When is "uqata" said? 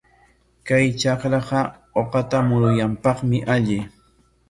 2.01-2.37